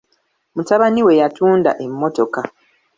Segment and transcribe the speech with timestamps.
[0.55, 2.41] Mutabani we yatunda emmotoka.